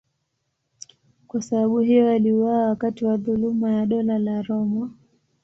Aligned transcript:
Kwa 1.27 1.41
sababu 1.41 1.79
hiyo 1.79 2.09
aliuawa 2.11 2.67
wakati 2.69 3.05
wa 3.05 3.17
dhuluma 3.17 3.71
ya 3.71 3.85
Dola 3.85 4.19
la 4.19 4.41
Roma. 4.41 4.89